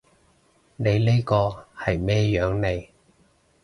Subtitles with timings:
[0.77, 2.87] 你呢個係咩樣嚟？